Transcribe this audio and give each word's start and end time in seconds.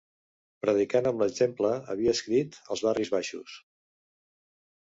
Predicant 0.63 1.09
amb 1.09 1.21
l'exemple, 1.23 1.75
havia 1.95 2.15
escrit 2.17 2.59
Els 2.77 2.85
barris 2.89 3.15
baixos 3.19 3.61